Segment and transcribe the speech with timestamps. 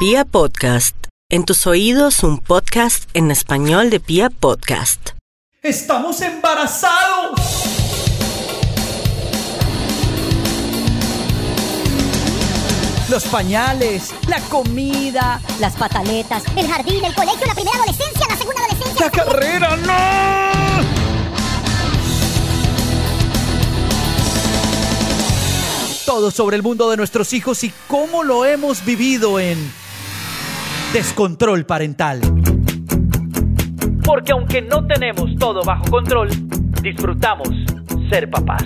[0.00, 0.96] Pia Podcast,
[1.28, 5.10] en tus oídos un podcast en español de Pia Podcast.
[5.62, 7.38] ¡Estamos embarazados!
[13.10, 18.62] Los pañales, la comida, las pataletas, el jardín, el colegio, la primera adolescencia, la segunda
[18.62, 19.04] adolescencia.
[19.04, 20.80] la carrera, ¡no!
[26.06, 29.79] Todo sobre el mundo de nuestros hijos y cómo lo hemos vivido en
[30.92, 32.20] Descontrol Parental.
[34.04, 36.30] Porque aunque no tenemos todo bajo control,
[36.82, 37.48] disfrutamos
[38.10, 38.64] ser papás.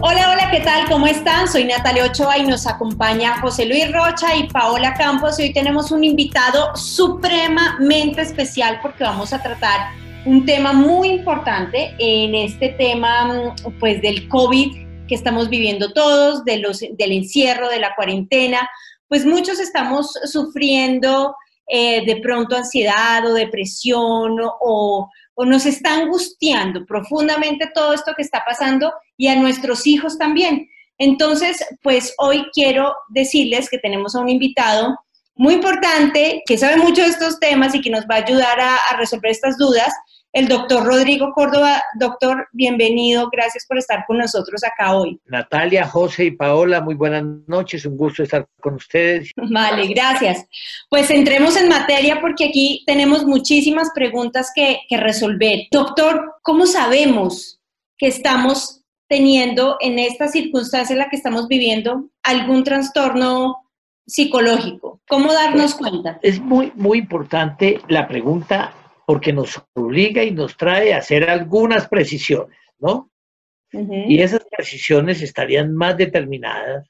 [0.00, 0.88] Hola, hola, ¿qué tal?
[0.88, 1.48] ¿Cómo están?
[1.48, 5.40] Soy Natalia Ochoa y nos acompaña José Luis Rocha y Paola Campos.
[5.40, 9.88] Y hoy tenemos un invitado supremamente especial porque vamos a tratar
[10.24, 16.58] un tema muy importante en este tema pues del COVID que estamos viviendo todos, de
[16.58, 18.70] los, del encierro, de la cuarentena.
[19.08, 21.34] Pues muchos estamos sufriendo
[21.66, 28.22] eh, de pronto ansiedad o depresión o, o nos está angustiando profundamente todo esto que
[28.22, 30.68] está pasando y a nuestros hijos también.
[30.96, 34.96] Entonces, pues hoy quiero decirles que tenemos a un invitado
[35.34, 38.76] muy importante que sabe mucho de estos temas y que nos va a ayudar a,
[38.76, 39.92] a resolver estas dudas
[40.32, 41.82] el doctor Rodrigo Córdoba.
[41.98, 45.20] Doctor, bienvenido, gracias por estar con nosotros acá hoy.
[45.26, 49.30] Natalia, José y Paola, muy buenas noches, un gusto estar con ustedes.
[49.36, 50.46] Vale, gracias.
[50.88, 55.66] Pues entremos en materia porque aquí tenemos muchísimas preguntas que, que resolver.
[55.70, 57.60] Doctor, ¿cómo sabemos
[57.98, 63.56] que estamos teniendo en esta circunstancia en la que estamos viviendo algún trastorno
[64.06, 65.00] psicológico?
[65.08, 66.20] ¿Cómo darnos cuenta?
[66.22, 68.74] Es muy, muy importante la pregunta
[69.10, 73.10] porque nos obliga y nos trae a hacer algunas precisiones, ¿no?
[73.72, 76.88] Y esas precisiones estarían más determinadas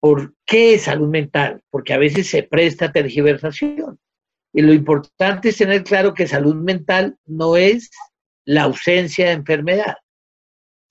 [0.00, 3.98] por qué es salud mental, porque a veces se presta tergiversación.
[4.52, 7.90] Y lo importante es tener claro que salud mental no es
[8.44, 9.96] la ausencia de enfermedad,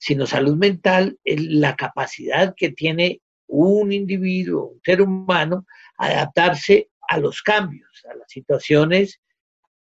[0.00, 5.64] sino salud mental es la capacidid que tiene un individuo, un ser humano,
[5.96, 9.20] a adaptarse a los cambios, a las situaciones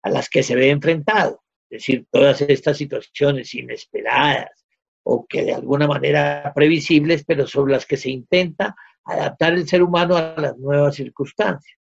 [0.03, 1.43] a las que se ve enfrentado.
[1.69, 4.65] Es decir, todas estas situaciones inesperadas
[5.03, 8.75] o que de alguna manera previsibles, pero sobre las que se intenta
[9.05, 11.79] adaptar el ser humano a las nuevas circunstancias.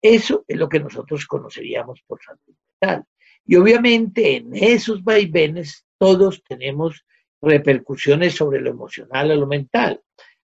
[0.00, 3.04] Eso es lo que nosotros conoceríamos por salud mental.
[3.46, 7.04] Y obviamente en esos vaivenes todos tenemos
[7.40, 10.00] repercusiones sobre lo emocional o lo mental.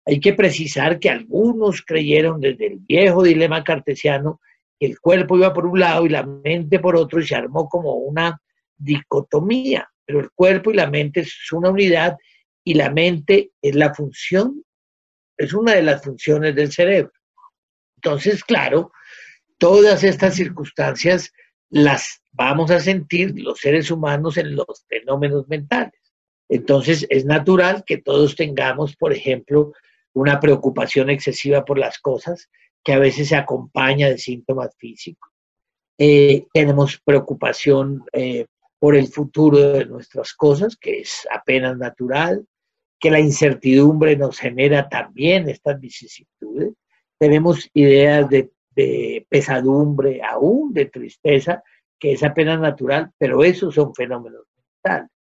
[0.06, 4.42] Hay que precisar que algunos creyeron desde el viejo dilema cartesiano
[4.86, 7.94] el cuerpo iba por un lado y la mente por otro y se armó como
[7.96, 8.40] una
[8.78, 12.18] dicotomía, pero el cuerpo y la mente es una unidad
[12.64, 14.64] y la mente es la función,
[15.38, 17.12] es una de las funciones del cerebro.
[17.98, 18.92] Entonces, claro,
[19.58, 21.32] todas estas circunstancias
[21.70, 26.00] las vamos a sentir los seres humanos en los fenómenos mentales.
[26.50, 29.74] Entonces, es natural que todos tengamos, por ejemplo,
[30.14, 32.50] una preocupación excesiva por las cosas,
[32.84, 35.32] que a veces se acompaña de síntomas físicos.
[35.98, 38.48] Eh, tenemos preocupación eh,
[38.80, 42.46] por el futuro de nuestras cosas, que es apenas natural,
[43.00, 46.74] que la incertidumbre nos genera también estas vicisitudes.
[47.18, 48.50] Tenemos ideas de,
[49.30, 51.64] pesadumbre, aún de tristeza,
[52.00, 55.12] que es apenas natural, pero esos son fenómenos mentales.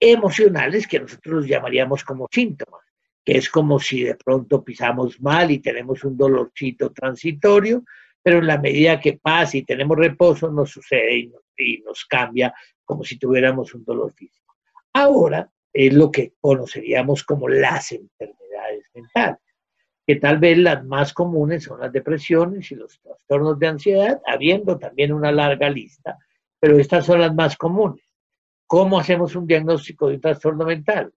[0.00, 2.82] Emocionales que nosotros llamaríamos como síntomas
[3.24, 7.84] que es como si de pronto pisamos mal y tenemos un dolorcito transitorio,
[8.22, 12.04] pero en la medida que pasa y tenemos reposo nos sucede y nos, y nos
[12.04, 14.56] cambia como si tuviéramos un dolor físico.
[14.92, 19.40] Ahora es lo que conoceríamos como las enfermedades mentales,
[20.06, 24.78] que tal vez las más comunes son las depresiones y los trastornos de ansiedad, habiendo
[24.78, 26.18] también una larga lista,
[26.60, 28.04] pero estas son las más comunes.
[28.66, 31.12] ¿Cómo hacemos un diagnóstico de un trastorno mental?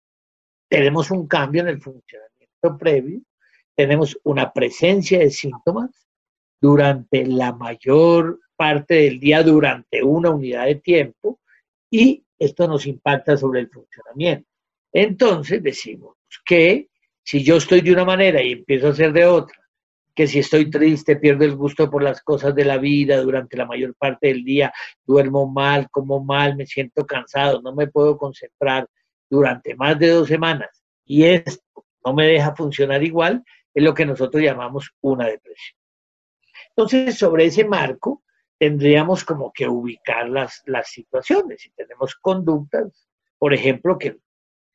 [0.76, 3.22] Tenemos un cambio en el funcionamiento previo,
[3.78, 5.90] tenemos una presencia de síntomas
[6.60, 11.40] durante la mayor parte del día, durante una unidad de tiempo,
[11.90, 14.50] y esto nos impacta sobre el funcionamiento.
[14.92, 16.90] Entonces decimos que
[17.24, 19.58] si yo estoy de una manera y empiezo a ser de otra,
[20.14, 23.66] que si estoy triste pierdo el gusto por las cosas de la vida durante la
[23.66, 24.74] mayor parte del día,
[25.06, 28.90] duermo mal, como mal, me siento cansado, no me puedo concentrar,
[29.30, 33.44] durante más de dos semanas y esto no me deja funcionar igual,
[33.74, 35.78] es lo que nosotros llamamos una depresión.
[36.70, 38.24] Entonces, sobre ese marco,
[38.58, 41.62] tendríamos como que ubicar las, las situaciones.
[41.62, 43.08] Si tenemos conductas,
[43.38, 44.18] por ejemplo, que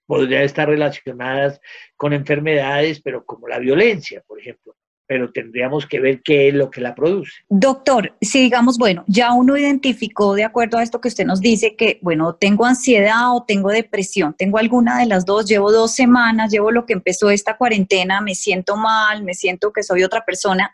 [0.06, 1.60] podría estar relacionadas
[1.96, 4.74] con enfermedades, pero como la violencia, por ejemplo
[5.10, 7.32] pero tendríamos que ver qué es lo que la produce.
[7.48, 11.74] Doctor, si digamos, bueno, ya uno identificó de acuerdo a esto que usted nos dice
[11.74, 16.52] que, bueno, tengo ansiedad o tengo depresión, tengo alguna de las dos, llevo dos semanas,
[16.52, 20.70] llevo lo que empezó esta cuarentena, me siento mal, me siento que soy otra persona.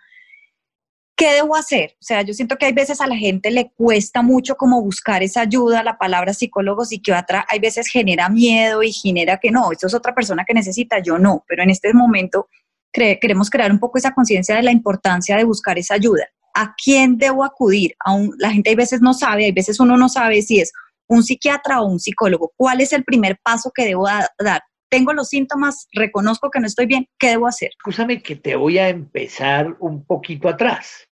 [1.17, 1.93] ¿Qué debo hacer?
[1.95, 5.23] O sea, yo siento que hay veces a la gente le cuesta mucho como buscar
[5.23, 9.87] esa ayuda, la palabra psicólogo, psiquiatra, hay veces genera miedo y genera que no, esto
[9.87, 12.49] es otra persona que necesita, yo no, pero en este momento
[12.93, 16.27] queremos crear un poco esa conciencia de la importancia de buscar esa ayuda.
[16.55, 17.95] ¿A quién debo acudir?
[18.05, 20.73] Aún, la gente hay veces no sabe, hay veces uno no sabe si es
[21.07, 22.53] un psiquiatra o un psicólogo.
[22.57, 24.63] ¿Cuál es el primer paso que debo dar?
[24.89, 27.71] Tengo los síntomas, reconozco que no estoy bien, ¿qué debo hacer?
[27.77, 31.09] Escúchame que te voy a empezar un poquito atrás.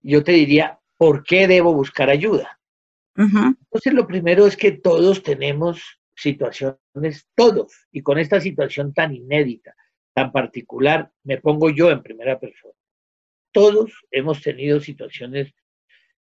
[0.00, 2.58] Yo te diría, ¿por qué debo buscar ayuda?
[3.16, 5.82] Entonces, lo primero es que todos tenemos
[6.14, 9.74] situaciones, todos, y con esta situación tan inédita,
[10.16, 12.72] tan particular, me pongo yo en primera persona.
[13.52, 15.52] Todos hemos tenido situaciones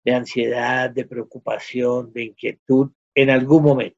[0.04, 3.96] de ansiedad, de preocupación, de inquietud en algún momento.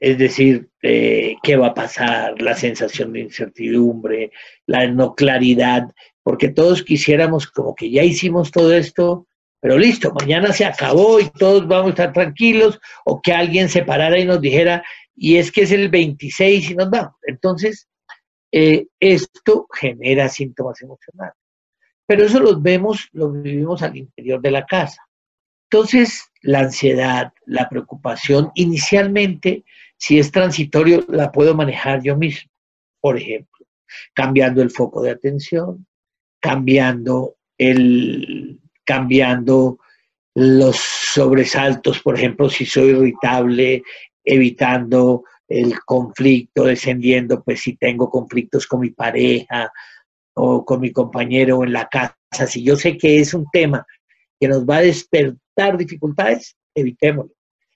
[0.00, 4.32] Es decir, qué va a pasar, la sensación de incertidumbre,
[4.66, 5.84] la no claridad,
[6.24, 9.28] porque todos quisiéramos como que ya hicimos todo esto,
[9.60, 13.84] pero listo, mañana se acabó y todos vamos a estar tranquilos, o que alguien se
[13.84, 14.84] parara y nos dijera,
[15.14, 17.14] y es que es el 26 y nos vamos.
[17.22, 17.88] Entonces,
[18.56, 21.34] eh, esto genera síntomas emocionales.
[22.06, 25.02] Pero eso los vemos, los vivimos al interior de la casa.
[25.68, 29.64] Entonces, la ansiedad, la preocupación, inicialmente,
[29.96, 32.48] si es transitorio, la puedo manejar yo mismo.
[33.00, 33.66] Por ejemplo,
[34.12, 35.84] cambiando el foco de atención,
[36.38, 39.80] cambiando el, cambiando
[40.36, 43.82] los sobresaltos, por ejemplo, si soy irritable,
[44.22, 45.24] evitando
[45.54, 49.72] el conflicto, descendiendo, pues si tengo conflictos con mi pareja
[50.34, 52.16] o con mi compañero en la casa,
[52.48, 53.86] si yo sé que es un tema
[54.40, 57.32] que nos va a despertar dificultades, evitémoslo.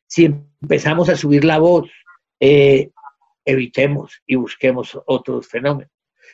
[0.09, 1.89] Si empezamos a subir la voz,
[2.41, 2.91] eh,
[3.45, 5.93] evitemos y busquemos otros fenómenos.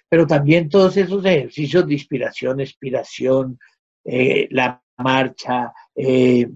[0.08, 3.58] Pero también todos esos ejercicios de inspiración, expiración,
[4.04, 6.48] eh, la marcha, eh,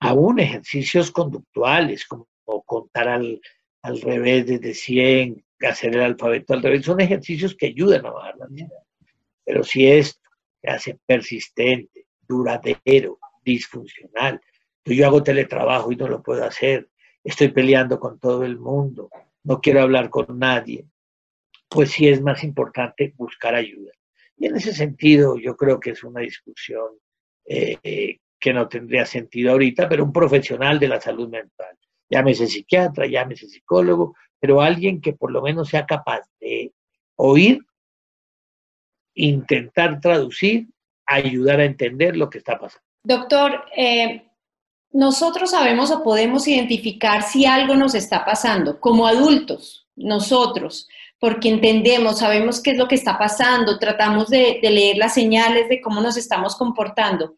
[0.00, 2.26] aún ejercicios conductuales, como
[2.64, 3.40] contar al,
[3.82, 8.36] al revés desde 100, hacer el alfabeto al revés, son ejercicios que ayudan a bajar
[8.38, 8.82] la ansiedad.
[9.44, 10.30] Pero si esto
[10.60, 14.40] se hace persistente, duradero, disfuncional,
[14.84, 16.88] yo hago teletrabajo y no lo puedo hacer,
[17.22, 19.10] estoy peleando con todo el mundo,
[19.44, 20.86] no quiero hablar con nadie,
[21.68, 23.92] pues sí es más importante buscar ayuda.
[24.36, 26.88] Y en ese sentido yo creo que es una discusión
[27.44, 31.76] eh, que no tendría sentido ahorita, pero un profesional de la salud mental
[32.12, 36.72] llámese psiquiatra, llámese psicólogo, pero alguien que por lo menos sea capaz de
[37.16, 37.60] oír,
[39.14, 40.68] intentar traducir,
[41.06, 42.84] ayudar a entender lo que está pasando.
[43.04, 44.24] Doctor, eh,
[44.90, 50.88] nosotros sabemos o podemos identificar si algo nos está pasando como adultos, nosotros,
[51.18, 55.80] porque entendemos, sabemos qué es lo que está pasando, tratamos de leer las señales de
[55.80, 57.34] cómo nos estamos comportando.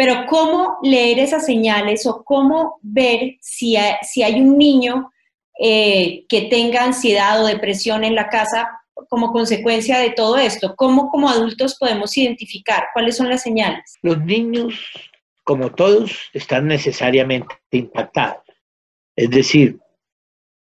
[0.00, 5.12] Pero cómo leer esas señales o cómo ver si hay, si hay un niño
[5.62, 10.74] eh, que tenga ansiedad o depresión en la casa como consecuencia de todo esto?
[10.74, 13.98] ¿Cómo como adultos podemos identificar cuáles son las señales?
[14.00, 14.72] Los niños,
[15.44, 18.42] como todos, están necesariamente impactados.
[19.14, 19.80] Es decir,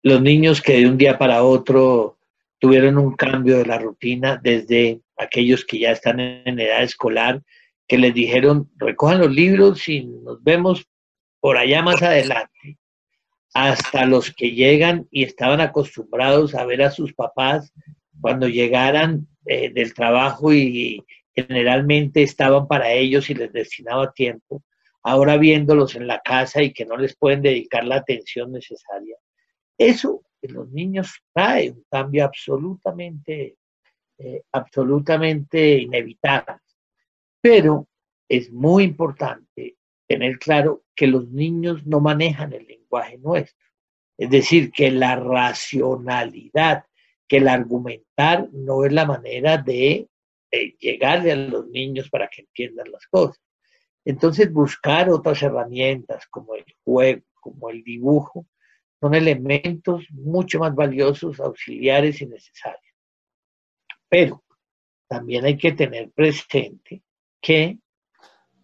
[0.03, 2.19] los niños que de un día para otro
[2.59, 7.41] tuvieron un cambio de la rutina, desde aquellos que ya están en edad escolar,
[7.89, 10.87] que les dijeron, recojan los libros y nos vemos
[11.41, 12.79] por allá más adelante,
[13.55, 17.73] hasta los que llegan y estaban acostumbrados a ver a sus papás
[18.21, 24.63] cuando llegaran eh, del trabajo y generalmente estaban para ellos y les destinaba tiempo,
[25.03, 29.17] ahora viéndolos en la casa y que no les pueden dedicar la atención necesaria.
[29.77, 33.57] Eso en los niños trae un cambio absolutamente,
[34.19, 36.62] eh, absolutamente inevitable.
[37.43, 37.89] Pero
[38.29, 39.77] es muy importante
[40.09, 43.67] tener claro que los niños no manejan el lenguaje nuestro.
[44.17, 46.85] Es decir, que la racionalidad,
[47.29, 50.09] que el argumentar no es la manera de,
[50.79, 53.41] llegarle a los niños para que entiendan las cosas.
[54.05, 58.47] Entonces, buscar otras herramientas como el juego, como el dibujo,
[59.01, 62.95] son elementos mucho más valiosos, auxiliares y necesarios.
[64.09, 64.45] Pero
[65.09, 67.03] también hay que tener presente
[67.43, 67.79] que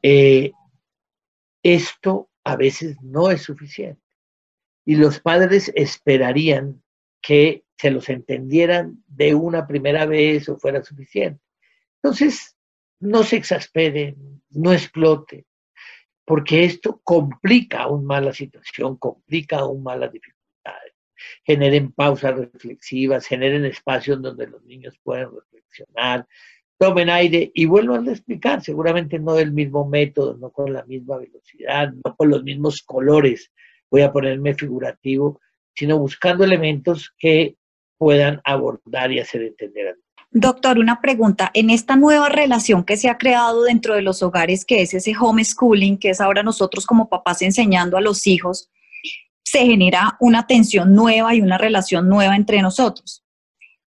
[0.02, 0.52] eh,
[1.62, 4.00] esto a veces no es suficiente.
[4.86, 6.82] Y los padres esperarían
[7.20, 11.42] que se los entendieran de una primera vez o fuera suficiente.
[12.02, 12.56] Entonces,
[13.00, 15.44] no se exasperen, no explote,
[16.24, 20.94] porque esto complica aún más la situación, complica aún más las dificultades.
[21.44, 26.26] Generen pausas reflexivas, generen espacios donde los niños puedan reflexionar,
[26.78, 31.18] tomen aire y vuelvan a explicar, seguramente no del mismo método, no con la misma
[31.18, 33.52] velocidad, no con los mismos colores,
[33.90, 35.40] voy a ponerme figurativo,
[35.74, 37.56] sino buscando elementos que
[37.98, 39.96] puedan abordar y hacer entender
[40.30, 41.50] Doctor, una pregunta.
[41.54, 45.14] En esta nueva relación que se ha creado dentro de los hogares, que es ese
[45.18, 48.70] homeschooling, que es ahora nosotros como papás enseñando a los hijos,
[49.42, 53.24] se genera una tensión nueva y una relación nueva entre nosotros.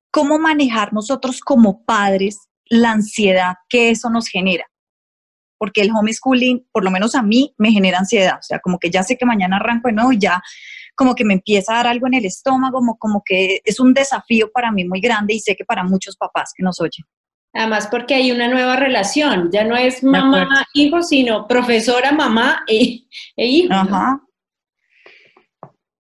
[0.10, 4.66] ¿Cómo manejar nosotros como padres la ansiedad que eso nos genera?
[5.58, 8.38] Porque el homeschooling, por lo menos a mí, me genera ansiedad.
[8.40, 10.42] O sea, como que ya sé que mañana arranco de nuevo y ya
[10.96, 13.94] como que me empieza a dar algo en el estómago, como, como que es un
[13.94, 17.06] desafío para mí muy grande y sé que para muchos papás que nos oyen.
[17.54, 23.04] Además, porque hay una nueva relación, ya no es mamá-hijo, sino profesora, mamá e,
[23.36, 23.74] e hijo.
[23.74, 24.22] Ajá.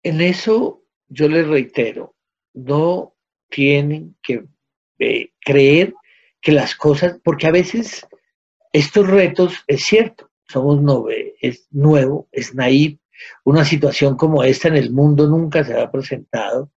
[0.04, 2.16] En eso yo les reitero,
[2.54, 3.14] no
[3.50, 4.46] tienen que
[5.00, 5.94] eh, creer
[6.42, 8.08] que las cosas, porque a veces
[8.72, 13.00] estos retos, es cierto, somos nueve, es nuevo, es naive,
[13.44, 16.72] una situación como esta en el mundo nunca se ha presentado.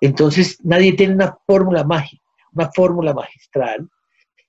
[0.00, 3.88] Entonces nadie tiene una fórmula mágica, una fórmula magistral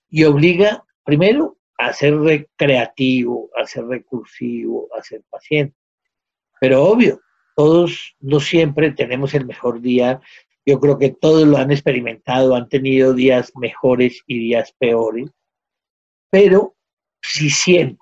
[0.10, 5.76] y obliga primero a ser creativo, a ser recursivo, a ser paciente.
[6.60, 7.22] Pero obvio,
[7.56, 10.22] todos no siempre tenemos el mejor día.
[10.66, 15.30] Yo creo que todos lo han experimentado, han tenido días mejores y días peores.
[16.32, 16.76] Pero
[17.22, 18.00] si sienten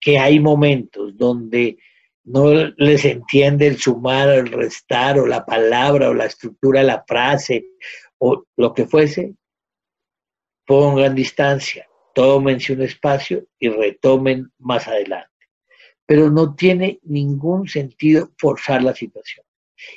[0.00, 1.78] que hay momentos donde
[2.24, 7.66] no les entiende el sumar, el restar, o la palabra, o la estructura la frase,
[8.18, 9.34] o lo que fuese,
[10.66, 15.30] pongan distancia, tómense un espacio y retomen más adelante.
[16.06, 19.46] Pero no tiene ningún sentido forzar la situación.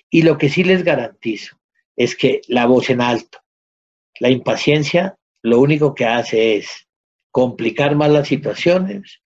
[0.09, 1.56] Y lo que sí les garantizo
[1.97, 3.39] es que la voz en alto,
[4.19, 6.87] la impaciencia, lo único que hace es
[7.31, 9.21] complicar más las situaciones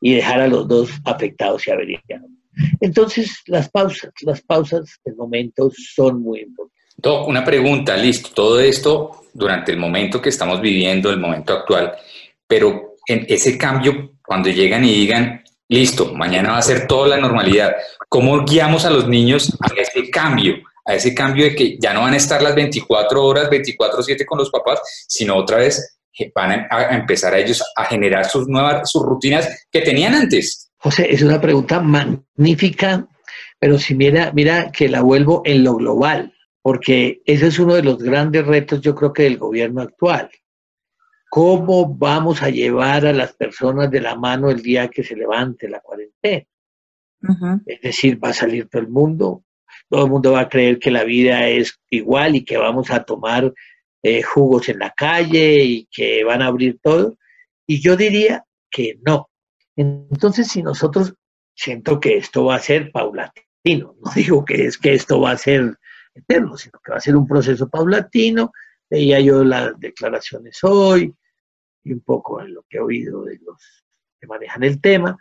[0.00, 2.30] y dejar a los dos afectados y averiados.
[2.80, 6.72] Entonces, las pausas, las pausas de momento son muy importantes.
[6.96, 11.94] Doc, una pregunta, listo, todo esto durante el momento que estamos viviendo, el momento actual,
[12.46, 17.16] pero en ese cambio, cuando llegan y digan, listo, mañana va a ser toda la
[17.16, 17.74] normalidad,
[18.08, 20.56] ¿cómo guiamos a los niños a ese cambio?
[20.84, 24.38] A ese cambio de que ya no van a estar las 24 horas, 24/7 con
[24.38, 25.98] los papás, sino otra vez
[26.34, 30.70] van a empezar a ellos a generar sus nuevas, sus rutinas que tenían antes.
[30.76, 33.08] José, es una pregunta magnífica,
[33.58, 37.84] pero si mira, mira que la vuelvo en lo global, porque ese es uno de
[37.84, 40.30] los grandes retos, yo creo que del gobierno actual.
[41.30, 45.68] ¿Cómo vamos a llevar a las personas de la mano el día que se levante
[45.68, 46.44] la cuarentena?
[47.64, 49.44] Es decir, va a salir todo el mundo,
[49.92, 53.04] todo el mundo va a creer que la vida es igual y que vamos a
[53.04, 53.52] tomar
[54.02, 57.18] eh, jugos en la calle y que van a abrir todo.
[57.66, 59.28] Y yo diría que no,
[59.76, 61.14] entonces, si nosotros,
[61.54, 65.38] siento que esto va a ser paulatino, no digo que es que esto va a
[65.38, 65.76] ser
[66.14, 68.50] eterno, sino que va a ser un proceso paulatino,
[68.88, 71.14] veía yo las declaraciones hoy
[71.84, 73.84] y un poco en lo que he oído de los
[74.18, 75.18] que manejan el tema,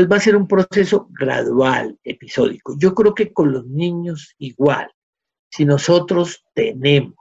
[0.00, 2.74] pues va a ser un proceso gradual, episódico.
[2.78, 4.90] Yo creo que con los niños igual,
[5.50, 7.12] si nosotros tenemos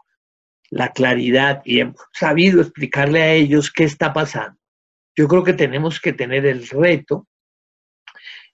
[0.70, 4.58] la claridad y hemos sabido explicarle a ellos qué está pasando,
[5.14, 7.28] yo creo que tenemos que tener el reto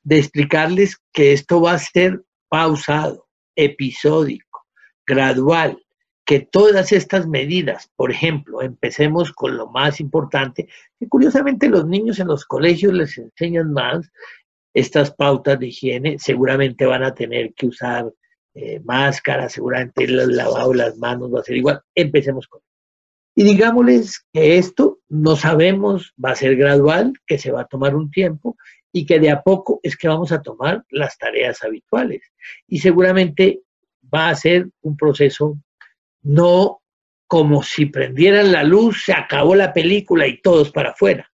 [0.02, 4.66] de explicarles que esto va a ser pausado, episódico,
[5.06, 5.85] gradual,
[6.26, 10.68] que todas estas medidas, por ejemplo, empecemos con lo más importante,
[11.00, 14.12] que curiosamente los niños en los colegios les enseñan más
[14.74, 18.12] estas pautas de higiene, seguramente van a tener que usar
[18.56, 18.82] eh,
[19.50, 22.62] seguramente el lavado de las manos va a ser igual, empecemos con
[23.38, 27.94] y digámosles que esto no sabemos, va a ser gradual, que se va a tomar
[27.94, 28.56] un tiempo
[28.94, 32.22] y que de a poco es que vamos a tomar las tareas habituales.
[32.66, 33.62] Y seguramente
[34.14, 35.60] va a ser un proceso
[36.26, 36.82] no
[37.28, 41.30] como si prendieran la luz, se acabó la película y todos para afuera,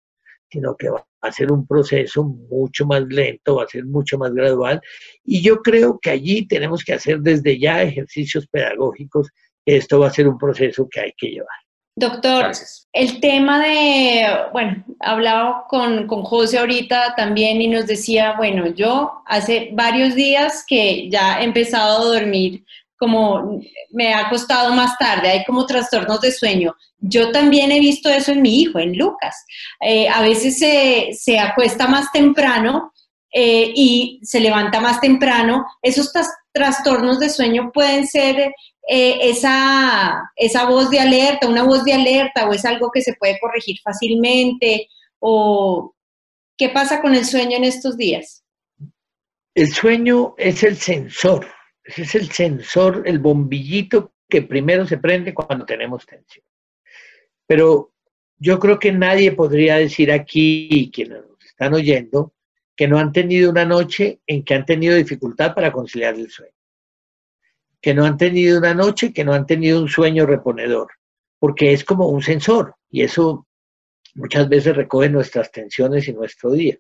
[0.50, 4.34] sino que va a ser un proceso mucho más lento, va a ser mucho más
[4.34, 4.82] gradual.
[5.24, 9.30] Y yo creo que allí tenemos que hacer desde ya ejercicios pedagógicos,
[9.66, 11.58] esto va a ser un proceso que hay que llevar.
[11.96, 12.52] Doctor,
[12.94, 19.22] el tema de, bueno, hablaba con, con José ahorita también y nos decía, bueno, yo
[19.26, 22.64] hace varios días que ya he empezado a dormir
[23.00, 26.76] como me ha costado más tarde, hay como trastornos de sueño.
[27.00, 29.46] Yo también he visto eso en mi hijo, en Lucas.
[29.80, 32.92] Eh, a veces se, se, acuesta más temprano
[33.34, 35.66] eh, y se levanta más temprano.
[35.82, 36.12] Esos
[36.52, 38.54] trastornos de sueño pueden ser
[38.90, 43.14] eh, esa, esa voz de alerta, una voz de alerta o es algo que se
[43.14, 44.90] puede corregir fácilmente
[45.20, 45.96] o
[46.58, 48.44] qué pasa con el sueño en estos días.
[49.56, 51.59] El sueño es el sensor
[51.98, 56.46] es el sensor, el bombillito que primero se prende cuando tenemos tensión.
[57.48, 57.94] Pero
[58.38, 62.34] yo creo que nadie podría decir aquí, quienes nos están oyendo,
[62.76, 66.54] que no han tenido una noche en que han tenido dificultad para conciliar el sueño.
[67.82, 70.92] Que no han tenido una noche, que no han tenido un sueño reponedor.
[71.40, 73.48] Porque es como un sensor y eso
[74.16, 76.78] muchas veces recoge nuestras tensiones y nuestro día.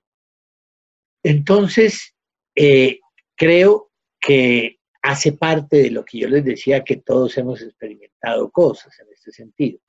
[1.23, 2.15] Entonces,
[2.55, 2.99] eh,
[3.35, 8.97] creo que hace parte de lo que yo les decía, que todos hemos experimentado cosas
[8.99, 9.79] en este sentido.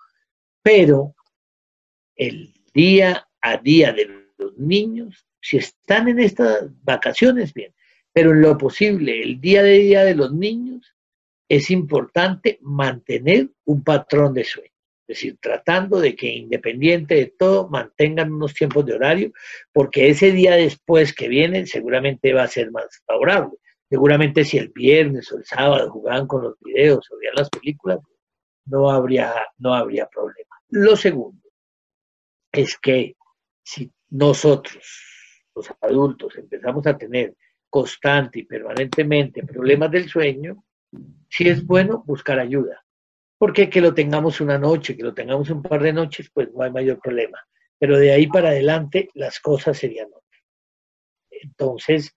[0.63, 1.15] Pero
[2.17, 4.07] el día a día de
[4.39, 7.75] los niños, si están en estas vacaciones, bien,
[8.13, 10.95] pero en lo posible, el día a día de los niños,
[11.49, 14.71] es importante mantener un patrón de sueño.
[15.09, 19.33] Es decir, tratando de que independiente de todo mantengan unos tiempos de horario,
[19.73, 23.57] porque ese día después que vienen seguramente va a ser más favorable.
[23.91, 27.99] Seguramente si el viernes o el sábado jugaban con los videos o veían las películas,
[28.67, 30.57] no habría, no habría problema.
[30.69, 31.43] Lo segundo
[32.53, 33.17] es que
[33.65, 34.85] si nosotros,
[35.57, 37.35] los adultos, empezamos a tener
[37.69, 40.65] constante y permanentemente problemas del sueño,
[41.29, 42.85] si es bueno buscar ayuda.
[43.39, 46.63] Porque que lo tengamos una noche, que lo tengamos un par de noches, pues no
[46.63, 47.39] hay mayor problema.
[47.77, 50.43] Pero de ahí para adelante las cosas serían otras.
[51.31, 52.15] Entonces,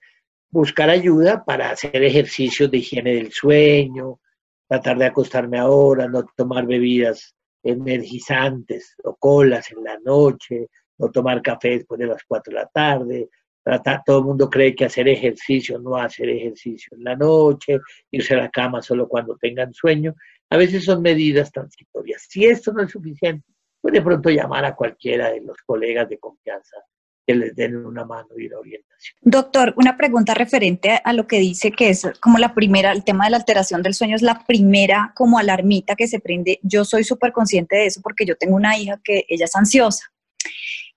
[0.53, 4.19] buscar ayuda para hacer ejercicios de higiene del sueño,
[4.67, 7.33] tratar de acostarme ahora, no tomar bebidas
[7.63, 10.67] energizantes o colas en la noche,
[10.99, 13.29] no tomar café después de las 4 de la tarde.
[13.63, 17.79] Tratar, todo el mundo cree que hacer ejercicio, no hacer ejercicio en la noche,
[18.11, 20.13] irse a la cama solo cuando tengan sueño.
[20.51, 22.27] A veces son medidas transitorias.
[22.29, 23.47] Si esto no es suficiente,
[23.81, 26.77] puede pronto llamar a cualquiera de los colegas de confianza
[27.25, 29.17] que les den una mano y la orientación.
[29.21, 33.25] Doctor, una pregunta referente a, lo que dice que es como la primera, el tema
[33.25, 36.59] de la alteración del sueño es la primera como alarmita que se prende.
[36.63, 40.13] Yo soy súper consciente de eso porque yo tengo una hija que ella es ansiosa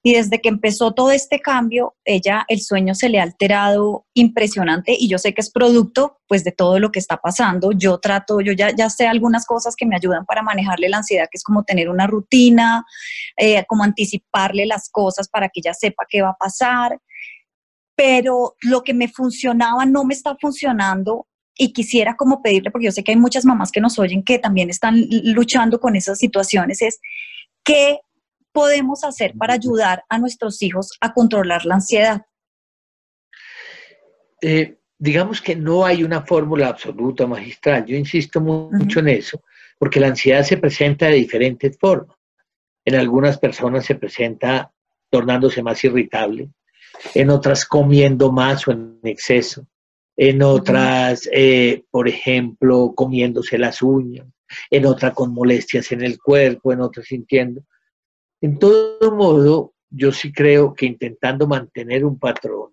[0.07, 4.95] y desde que empezó todo este cambio, ella, el sueño se le ha alterado impresionante
[4.97, 7.73] y yo sé que es producto pues de todo lo que está pasando.
[7.73, 11.25] Yo trato, yo ya, ya sé algunas cosas que me ayudan para manejarle la ansiedad,
[11.29, 12.85] que es como tener una rutina,
[13.37, 17.01] eh, como anticiparle las cosas para que ella sepa qué va a pasar.
[17.97, 21.27] Pero lo que me funcionaba no me está funcionando
[21.59, 24.39] y quisiera como pedirle, porque yo sé que hay muchas mamás que nos oyen que
[24.39, 27.01] también están luchando con esas situaciones, es
[27.65, 27.99] que
[28.57, 32.23] podemos hacer para ayudar a nuestros hijos a controlar la ansiedad?
[34.41, 37.85] Eh, digamos que no hay una fórmula absoluta magistral.
[37.85, 39.43] Yo insisto mucho en eso,
[39.79, 42.17] porque la ansiedad se presenta de diferentes formas.
[42.87, 44.73] En algunas personas se presenta
[45.11, 46.49] tornándose más irritable,
[47.15, 49.67] en otras comiendo más o en exceso,
[50.17, 54.27] en otras, eh, por ejemplo, comiéndose las uñas,
[54.71, 57.61] en otras con molestias en el cuerpo, en otras sintiendo.
[58.41, 62.73] En todo modo, yo sí creo que intentando mantener un patrón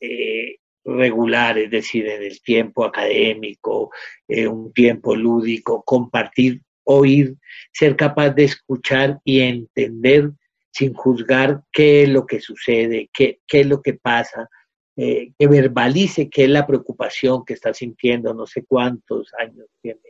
[0.00, 3.90] eh, regular, es decir, en el tiempo académico,
[4.28, 7.36] eh, un tiempo lúdico, compartir, oír,
[7.72, 10.32] ser capaz de escuchar y entender
[10.72, 14.48] sin juzgar qué es lo que sucede, qué, qué es lo que pasa,
[14.96, 20.00] eh, que verbalice qué es la preocupación que está sintiendo, no sé cuántos años tiene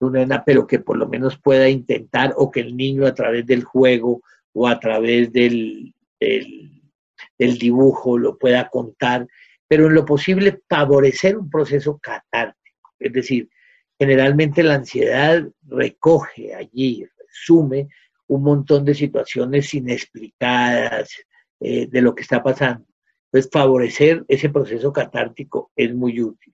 [0.00, 3.64] una pero que por lo menos pueda intentar o que el niño a través del
[3.64, 9.26] juego o a través del, del, dibujo lo pueda contar,
[9.68, 12.94] pero en lo posible favorecer un proceso catártico.
[12.98, 13.48] Es decir,
[13.98, 17.88] generalmente la ansiedad recoge allí, resume
[18.26, 21.10] un montón de situaciones inexplicadas
[21.60, 22.86] eh, de lo que está pasando.
[23.26, 26.52] Entonces, favorecer ese proceso catártico es muy útil.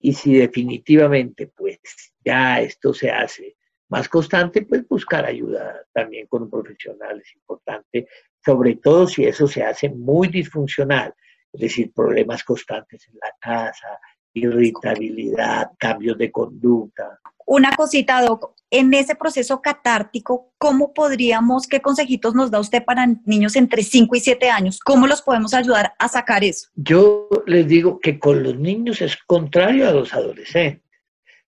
[0.00, 1.78] Y si definitivamente, pues,
[2.24, 3.56] ya esto se hace
[3.90, 8.06] más constante, pues buscar ayuda también con un profesional es importante,
[8.44, 11.12] sobre todo si eso se hace muy disfuncional,
[11.52, 13.98] es decir, problemas constantes en la casa,
[14.34, 17.18] irritabilidad, cambios de conducta.
[17.46, 23.06] Una cosita, Doc, en ese proceso catártico, ¿cómo podríamos, qué consejitos nos da usted para
[23.24, 24.78] niños entre 5 y 7 años?
[24.78, 26.68] ¿Cómo los podemos ayudar a sacar eso?
[26.76, 30.90] Yo les digo que con los niños es contrario a los adolescentes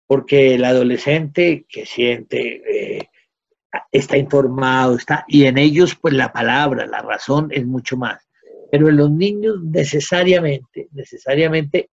[0.10, 2.64] porque el adolescente que siente,
[2.98, 3.10] eh,
[3.92, 8.28] está informado, está, y en ellos pues la palabra, la razón es mucho más.
[8.72, 11.92] Pero en los niños necesariamente, necesariamente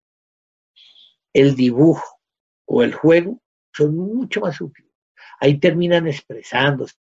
[1.33, 2.21] el dibujo
[2.67, 3.41] o el juego
[3.73, 4.91] son mucho más útiles.
[5.41, 6.95] Ahí terminan expresándose,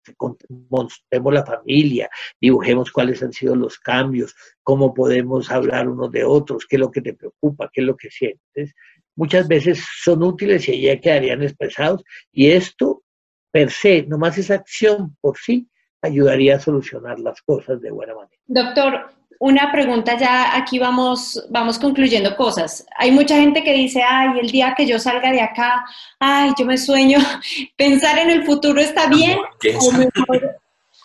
[0.69, 6.65] mostremos la familia, dibujemos cuáles han sido los cambios, cómo podemos hablar unos de otros,
[6.65, 8.73] qué es lo que te preocupa, qué es lo que sientes.
[9.15, 12.03] Muchas veces son útiles y ya quedarían expresados.
[12.31, 13.03] Y esto,
[13.51, 15.69] per se, nomás esa acción por sí,
[16.01, 18.41] ayudaría a solucionar las cosas de buena manera.
[18.47, 22.85] Doctor, una pregunta ya, aquí vamos, vamos concluyendo cosas.
[22.95, 25.83] Hay mucha gente que dice, ay, el día que yo salga de acá,
[26.19, 27.17] ay, yo me sueño,
[27.75, 29.39] pensar en el futuro está bien,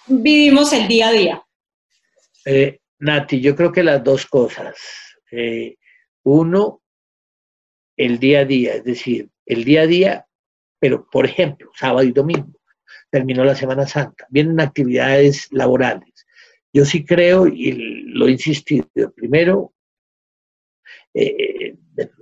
[0.06, 1.42] vivimos el día a día.
[2.44, 4.76] Eh, Nati, yo creo que las dos cosas.
[5.32, 5.76] Eh,
[6.24, 6.82] uno,
[7.96, 10.26] el día a día, es decir, el día a día,
[10.78, 12.52] pero por ejemplo, sábado y domingo,
[13.10, 16.16] terminó la Semana Santa, vienen actividades laborales
[16.76, 19.74] yo sí creo, y lo he insistido, primero,
[21.12, 21.76] eh,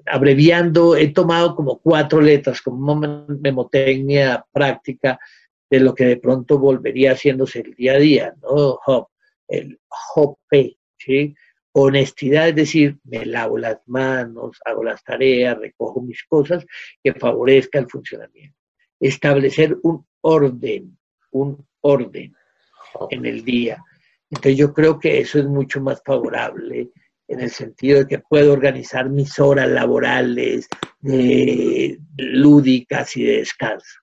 [0.07, 5.19] abreviando, he tomado como cuatro letras, como memotecnia práctica
[5.71, 8.79] de lo que de pronto volvería haciéndose el día a día, ¿no?
[8.87, 9.09] Hop,
[9.49, 9.79] el
[10.15, 10.39] HOP,
[10.99, 11.35] ¿sí?
[11.73, 16.65] Honestidad, es decir, me lavo las manos, hago las tareas, recojo mis cosas
[17.03, 18.57] que favorezca el funcionamiento.
[19.01, 20.97] Establecer un orden,
[21.33, 22.35] un orden
[23.11, 23.83] en el día
[24.31, 26.91] entonces yo creo que eso es mucho más favorable
[27.29, 30.69] en el sentido de que puedo organizar mis horas laborales,
[32.17, 34.01] lúdicas y de descanso.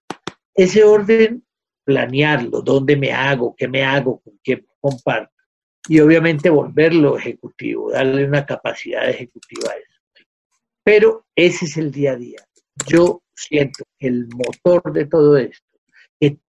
[0.53, 1.45] Ese orden,
[1.84, 5.34] planearlo, dónde me hago, qué me hago, con qué comparto.
[5.88, 10.25] Y obviamente volverlo ejecutivo, darle una capacidad ejecutiva a eso.
[10.84, 12.39] Pero ese es el día a día.
[12.88, 15.70] Yo siento que el motor de todo esto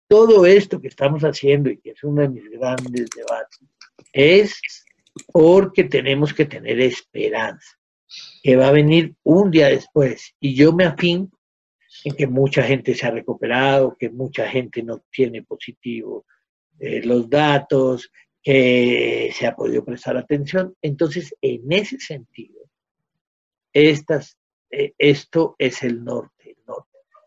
[0.10, 3.60] todo esto que estamos haciendo y que es uno de mis grandes debates,
[4.12, 4.60] es
[5.32, 7.78] porque tenemos que tener esperanza,
[8.42, 10.34] que va a venir un día después.
[10.40, 11.32] Y yo me afín
[12.04, 16.26] en que mucha gente se ha recuperado, que mucha gente no tiene positivo
[16.80, 20.76] eh, los datos, que se ha podido prestar atención.
[20.82, 22.62] Entonces, en ese sentido,
[23.74, 26.58] eh, esto es el norte.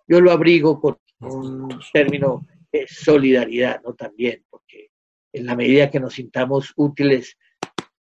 [0.08, 2.44] Yo lo abrigo con un término
[2.86, 3.94] solidaridad, ¿no?
[3.94, 4.90] También, porque
[5.32, 7.36] en la medida que nos sintamos útiles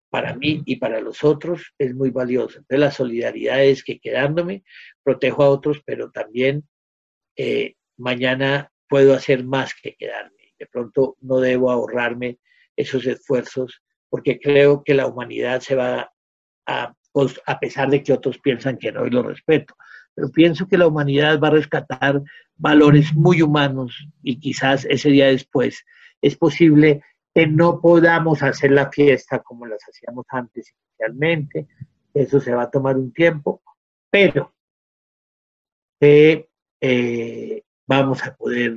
[0.10, 2.60] para mí y para los otros, es muy valioso.
[2.60, 4.64] Entonces la solidaridad es que quedándome,
[5.04, 6.68] protejo a otros, pero también
[7.36, 10.54] eh, mañana puedo hacer más que quedarme.
[10.58, 12.40] De pronto no debo ahorrarme
[12.76, 16.12] esos esfuerzos porque creo que la humanidad se va
[16.66, 16.96] a,
[17.46, 19.76] a pesar de que otros piensan que no y lo respeto,
[20.20, 22.22] pero pienso que la humanidad va a rescatar
[22.58, 25.86] valores muy humanos y quizás ese día después
[26.22, 27.02] es posible
[27.34, 31.68] que no podamos hacer la fiesta como las hacíamos antes inicialmente,
[32.14, 33.62] eso se va a tomar un tiempo,
[34.10, 34.54] pero
[36.02, 38.76] eh, vamos a poder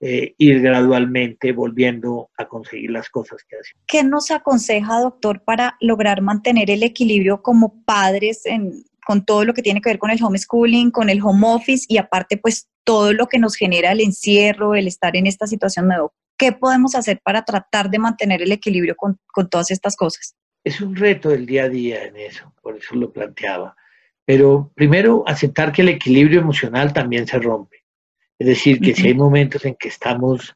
[0.00, 3.84] eh, ir gradualmente volviendo a conseguir las cosas que hacemos.
[3.86, 9.54] ¿Qué nos aconseja, doctor, para lograr mantener el equilibrio como padres en, con todo lo
[9.54, 13.12] que tiene que ver con el homeschooling, con el home office y aparte pues todo
[13.12, 16.12] lo que nos genera el encierro, el estar en esta situación nueva.
[16.38, 19.18] ¿Qué podemos hacer para tratar de mantener el equilibrio con,
[19.50, 20.36] todas estas cosas?
[20.62, 23.74] Es un reto del día a día en eso, por eso lo planteaba.
[24.24, 27.78] Pero primero, aceptar que el equilibrio emocional también se rompe.
[28.38, 30.54] Es decir, que si hay momentos en que estamos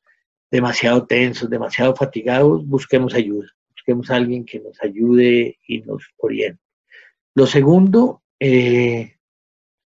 [0.49, 3.49] demasiado tensos, demasiado fatigados, busquemos ayuda.
[3.71, 6.63] Busquemos a alguien que nos ayude y nos oriente.
[7.35, 9.17] Lo segundo eh,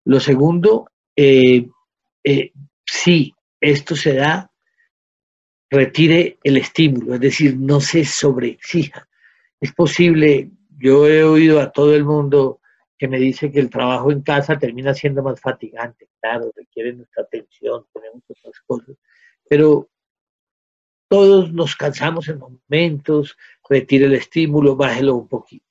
[0.05, 1.67] lo segundo, eh,
[2.23, 2.51] eh,
[2.85, 4.51] si esto se da,
[5.69, 9.07] retire el estímulo, es decir, no se sobreexija.
[9.59, 12.61] Es posible, yo he oído a todo el mundo
[12.97, 17.23] que me dice que el trabajo en casa termina siendo más fatigante, claro, requiere nuestra
[17.23, 18.95] atención, tenemos otras cosas,
[19.47, 19.89] pero
[21.09, 23.37] todos nos cansamos en momentos,
[23.69, 25.65] retire el estímulo, bájelo un poquito.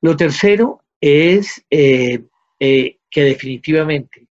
[0.00, 2.24] Lo tercero es eh,
[2.60, 4.28] eh, que definitivamente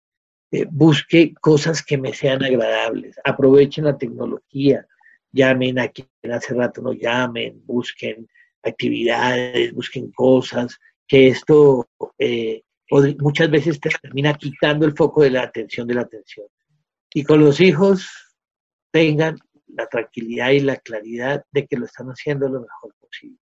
[0.53, 4.87] eh, busque cosas que me sean agradables, aprovechen la tecnología,
[5.33, 8.29] llamen a quien hace rato no llamen, busquen
[8.63, 10.79] actividades, busquen cosas,
[11.09, 11.89] que esto
[13.19, 16.47] muchas veces termina quitando el foco de la atención de la atención.
[17.13, 18.09] Y con los hijos
[18.93, 23.39] tengan la tranquilidad y la claridad de que lo están haciendo lo mejor posible,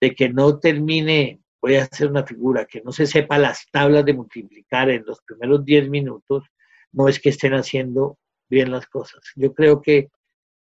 [0.00, 4.04] de que no termine voy a hacer una figura que no se sepa las tablas
[4.04, 6.44] de multiplicar en los primeros 10 minutos,
[6.92, 8.18] no es que estén haciendo
[8.50, 9.20] bien las cosas.
[9.34, 10.10] Yo creo que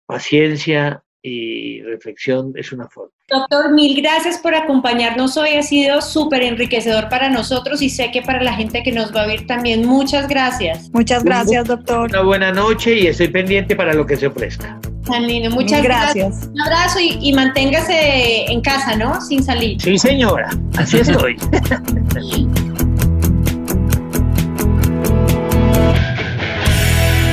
[0.06, 3.10] paciencia y reflexión es una forma.
[3.28, 5.56] Doctor, mil gracias por acompañarnos hoy.
[5.56, 9.24] Ha sido súper enriquecedor para nosotros y sé que para la gente que nos va
[9.24, 9.84] a oír también.
[9.88, 10.88] Muchas gracias.
[10.92, 12.10] Muchas gracias, doctor.
[12.10, 14.80] Una buena noche y estoy pendiente para lo que se ofrezca.
[15.06, 15.50] Tan lindo.
[15.50, 16.48] Muchas gracias.
[16.52, 19.20] Un abrazo y, y manténgase en casa, ¿no?
[19.20, 19.80] Sin salir.
[19.80, 20.50] Sí, señora.
[20.76, 21.36] Así estoy.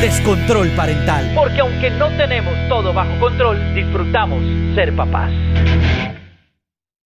[0.02, 1.32] Descontrol parental.
[1.34, 4.44] Porque aunque no tenemos todo bajo control, disfrutamos
[4.76, 5.32] ser papás.